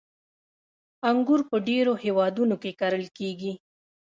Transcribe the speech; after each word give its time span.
•انګور 1.09 1.41
په 1.49 1.57
ډېرو 1.67 1.93
هېوادونو 2.03 2.55
کې 2.61 2.71
کرل 2.79 3.05
کېږي. 3.17 3.53